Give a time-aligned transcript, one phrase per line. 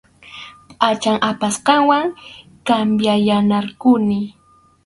[0.79, 2.05] Pʼachan apasqaywan
[2.67, 4.19] cambianayarquni.